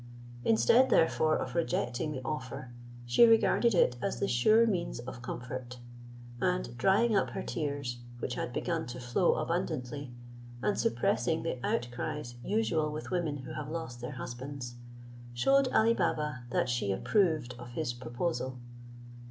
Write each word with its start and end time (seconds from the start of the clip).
Instead, 0.43 0.89
therefore, 0.89 1.37
of 1.37 1.53
rejecting 1.53 2.11
the 2.11 2.23
offer, 2.25 2.73
she 3.05 3.23
regarded 3.23 3.75
it 3.75 3.97
as 4.01 4.19
the 4.19 4.27
sure 4.27 4.65
means 4.65 4.97
of 5.01 5.21
comfort; 5.21 5.77
and 6.39 6.75
drying 6.75 7.15
up 7.15 7.29
her 7.29 7.43
tears, 7.43 7.99
which 8.17 8.33
had 8.33 8.51
begun 8.51 8.87
to 8.87 8.99
flow 8.99 9.35
abundantly, 9.35 10.11
and 10.63 10.79
suppressing 10.79 11.43
the 11.43 11.59
outcries 11.63 12.33
usual 12.43 12.91
with 12.91 13.11
women 13.11 13.37
who 13.37 13.53
have 13.53 13.69
lost 13.69 14.01
their 14.01 14.13
husbands, 14.13 14.73
shewed 15.35 15.67
Ali 15.67 15.93
Baba 15.93 16.45
that 16.49 16.67
she 16.67 16.91
approved 16.91 17.53
of 17.59 17.73
his 17.73 17.93
proposal. 17.93 18.57